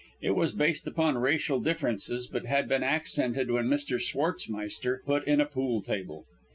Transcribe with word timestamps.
It 0.19 0.31
was 0.31 0.51
based 0.51 0.87
upon 0.87 1.19
racial 1.19 1.59
differences, 1.59 2.25
but 2.27 2.47
had 2.47 2.67
been 2.67 2.81
accented 2.81 3.51
when 3.51 3.65
Mr. 3.67 3.99
Schwartzmeister 4.01 4.99
put 5.05 5.27
in 5.27 5.39
a 5.39 5.45
pool 5.45 5.83
table. 5.83 6.25